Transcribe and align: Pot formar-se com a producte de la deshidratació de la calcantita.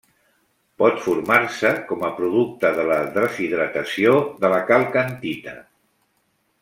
Pot 0.81 0.95
formar-se 1.07 1.73
com 1.91 2.05
a 2.07 2.09
producte 2.21 2.71
de 2.79 2.85
la 2.93 2.97
deshidratació 3.19 4.15
de 4.41 4.53
la 4.55 4.63
calcantita. 4.71 5.55